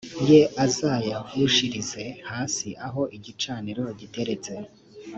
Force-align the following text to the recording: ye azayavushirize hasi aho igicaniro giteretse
ye 0.29 0.41
azayavushirize 0.65 2.03
hasi 2.29 2.67
aho 2.87 3.01
igicaniro 3.17 3.83
giteretse 3.99 4.53